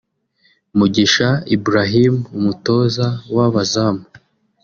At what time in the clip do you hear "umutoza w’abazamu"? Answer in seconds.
2.37-4.03